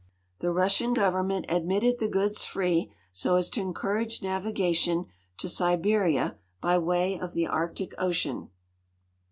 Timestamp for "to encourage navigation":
3.51-5.05